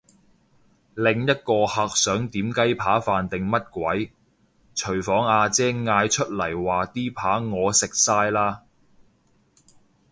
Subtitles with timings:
[0.95, 4.11] 另一個客想點雞扒飯定乜鬼，
[4.73, 8.57] 廚房阿姐嗌出嚟話啲扒我食晒嘞！